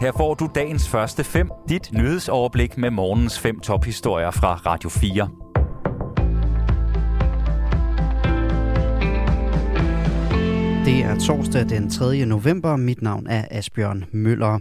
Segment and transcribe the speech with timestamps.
[0.00, 5.28] Her får du dagens første fem, dit nyhedsoverblik med morgens fem tophistorier fra Radio 4.
[10.84, 12.24] Det er torsdag den 3.
[12.24, 12.76] november.
[12.76, 14.58] Mit navn er Asbjørn Møller.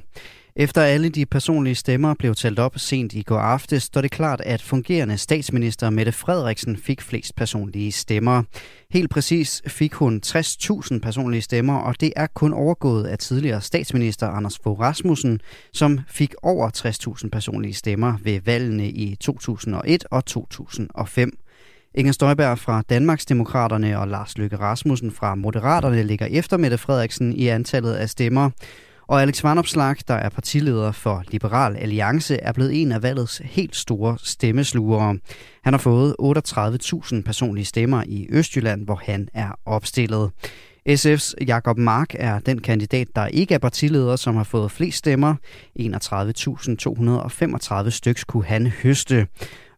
[0.60, 4.42] Efter alle de personlige stemmer blev talt op sent i går aftes, står det klart,
[4.42, 8.44] at fungerende statsminister Mette Frederiksen fik flest personlige stemmer.
[8.92, 14.28] Helt præcis fik hun 60.000 personlige stemmer, og det er kun overgået af tidligere statsminister
[14.28, 15.40] Anders Fogh Rasmussen,
[15.74, 16.70] som fik over
[17.24, 21.38] 60.000 personlige stemmer ved valgene i 2001 og 2005.
[21.96, 27.48] Inger Støjberg fra Danmarksdemokraterne og Lars Løkke Rasmussen fra Moderaterne ligger efter Mette Frederiksen i
[27.48, 28.50] antallet af stemmer.
[29.10, 33.76] Og Alex Vanopslag, der er partileder for Liberal Alliance, er blevet en af valgets helt
[33.76, 35.18] store stemmeslugere.
[35.64, 40.32] Han har fået 38.000 personlige stemmer i Østjylland, hvor han er opstillet.
[40.90, 45.36] SF's Jakob Mark er den kandidat, der ikke er partileder, som har fået flest stemmer.
[45.80, 49.28] 31.235 styks kunne han høste.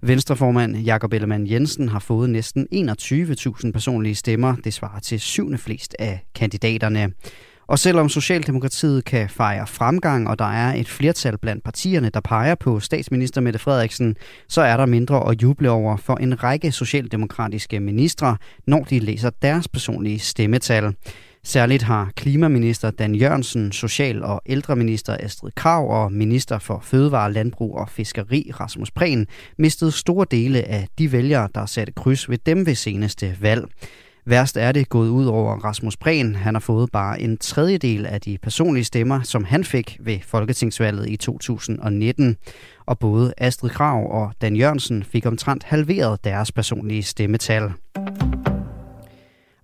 [0.02, 4.55] Venstreformand Jakob Ellemann Jensen har fået næsten 21.000 personlige stemmer.
[4.55, 7.11] Det svarer til syvende flest af kandidaterne.
[7.72, 12.55] Og selvom Socialdemokratiet kan fejre fremgang, og der er et flertal blandt partierne, der peger
[12.55, 14.16] på statsminister Mette Frederiksen,
[14.50, 19.30] så er der mindre at juble over for en række socialdemokratiske ministre, når de læser
[19.42, 20.95] deres personlige stemmetal.
[21.44, 27.77] Særligt har klimaminister Dan Jørgensen, social- og ældreminister Astrid Krav og minister for fødevare, landbrug
[27.77, 29.27] og fiskeri Rasmus Prehn
[29.58, 33.64] mistet store dele af de vælgere, der satte kryds ved dem ved seneste valg.
[34.25, 36.36] Værst er det gået ud over Rasmus Prehn.
[36.36, 41.09] Han har fået bare en tredjedel af de personlige stemmer, som han fik ved Folketingsvalget
[41.09, 42.38] i 2019.
[42.86, 47.72] Og både Astrid Krav og Dan Jørgensen fik omtrent halveret deres personlige stemmetal.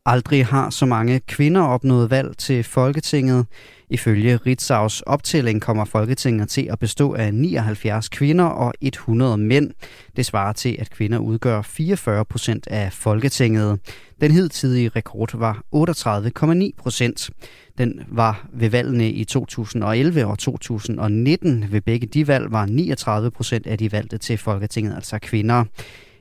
[0.09, 3.45] Aldrig har så mange kvinder opnået valg til Folketinget.
[3.89, 9.71] Ifølge Ritzau's optælling kommer Folketinget til at bestå af 79 kvinder og 100 mænd.
[10.15, 13.79] Det svarer til, at kvinder udgør 44 procent af Folketinget.
[14.21, 17.29] Den hidtidige rekord var 38,9 procent.
[17.77, 21.65] Den var ved valgene i 2011 og 2019.
[21.71, 25.65] Ved begge de valg var 39 procent af de valgte til Folketinget altså kvinder.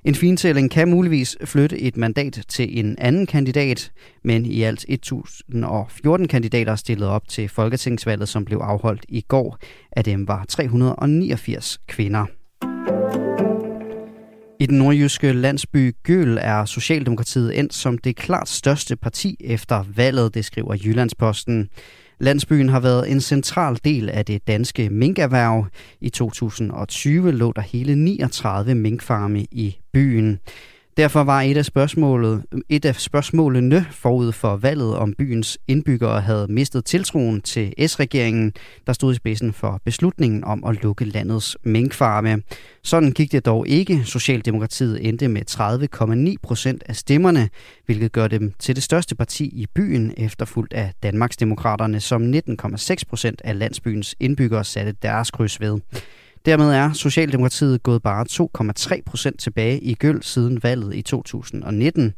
[0.07, 3.93] En fintælling kan muligvis flytte et mandat til en anden kandidat,
[4.25, 9.59] men i alt 1014 kandidater stillet op til Folketingsvalget, som blev afholdt i går.
[9.93, 12.27] Af dem var 389 kvinder.
[14.61, 20.35] I den nordjyske landsby Gøl er Socialdemokratiet endt som det klart største parti efter valget,
[20.35, 21.69] det skriver Jyllandsposten.
[22.21, 25.67] Landsbyen har været en central del af det danske minkerhverv.
[26.01, 30.39] I 2020 lå der hele 39 minkfarme i byen.
[30.97, 36.47] Derfor var et af, spørgsmålet, et af spørgsmålene forud for valget om byens indbyggere havde
[36.49, 38.53] mistet tiltroen til S-regeringen,
[38.87, 42.43] der stod i spidsen for beslutningen om at lukke landets minkfarme.
[42.83, 44.05] Sådan gik det dog ikke.
[44.05, 45.43] Socialdemokratiet endte med
[46.31, 47.49] 30,9 procent af stemmerne,
[47.87, 53.43] hvilket gør dem til det største parti i byen, efterfulgt af Danmarksdemokraterne, som 19,6 procent
[53.45, 55.79] af landsbyens indbyggere satte deres kryds ved.
[56.47, 58.25] Dermed er Socialdemokratiet gået bare
[58.97, 62.13] 2,3 procent tilbage i gøl siden valget i 2019.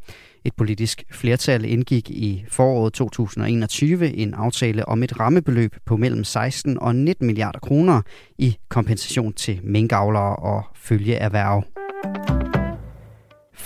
[0.45, 6.79] Et politisk flertal indgik i foråret 2021 en aftale om et rammebeløb på mellem 16
[6.81, 8.03] og 19 milliarder kroner
[8.39, 11.65] i kompensation til minkavlere og følgeerhverv.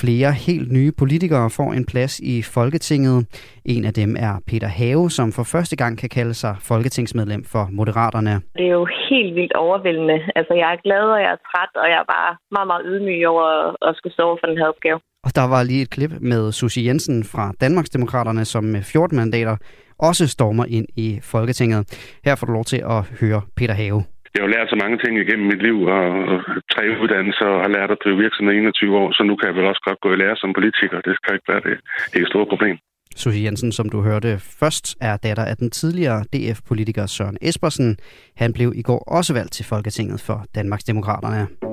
[0.04, 3.16] Flere helt nye politikere får en plads i Folketinget.
[3.64, 7.64] En af dem er Peter Have, som for første gang kan kalde sig folketingsmedlem for
[7.78, 8.34] Moderaterne.
[8.58, 10.18] Det er jo helt vildt overvældende.
[10.38, 13.28] Altså, jeg er glad, og jeg er træt, og jeg er bare meget, meget ydmyg
[13.32, 13.46] over
[13.88, 14.98] at skulle stå for den her opgave.
[15.26, 19.56] Og der var lige et klip med Susie Jensen fra Danmarksdemokraterne, som med 14 mandater
[19.98, 21.80] også stormer ind i Folketinget.
[22.24, 24.02] Her får du lov til at høre Peter Have
[24.34, 26.38] jeg har lært så mange ting igennem mit liv, og, og
[26.74, 29.56] tre uddannelser, og har lært at drive virksomhed i 21 år, så nu kan jeg
[29.58, 30.98] vel også godt gå i lære som politiker.
[31.08, 31.76] Det skal ikke være det
[32.14, 32.76] helt store problem.
[33.16, 37.96] Susie Jensen, som du hørte først, er datter af den tidligere DF-politiker Søren Espersen.
[38.36, 41.71] Han blev i går også valgt til Folketinget for Danmarksdemokraterne.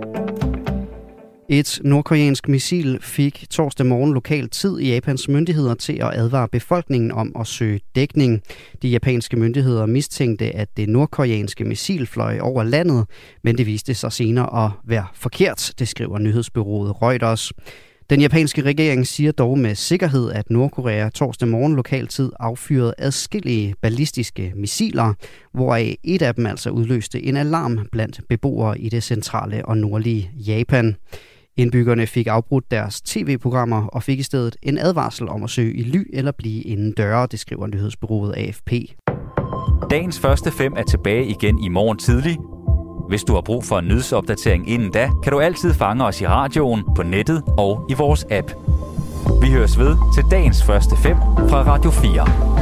[1.51, 7.11] Et nordkoreansk missil fik torsdag morgen lokal tid i Japans myndigheder til at advare befolkningen
[7.11, 8.41] om at søge dækning.
[8.81, 13.05] De japanske myndigheder mistænkte, at det nordkoreanske missil fløj over landet,
[13.43, 17.51] men det viste sig senere at være forkert, det skriver nyhedsbyrået Reuters.
[18.09, 24.53] Den japanske regering siger dog med sikkerhed, at Nordkorea torsdag morgen lokaltid affyrede adskillige ballistiske
[24.55, 25.13] missiler,
[25.53, 30.31] hvoraf et af dem altså udløste en alarm blandt beboere i det centrale og nordlige
[30.33, 30.95] Japan.
[31.59, 35.83] Indbyggerne fik afbrudt deres tv-programmer og fik i stedet en advarsel om at søge i
[35.83, 38.71] ly eller blive inden døre, det skriver nyhedsbyrået AFP.
[39.89, 42.37] Dagens første fem er tilbage igen i morgen tidlig.
[43.09, 46.27] Hvis du har brug for en nyhedsopdatering inden da, kan du altid fange os i
[46.27, 48.51] radioen, på nettet og i vores app.
[49.41, 51.17] Vi høres ved til dagens første fem
[51.49, 52.58] fra Radio 4.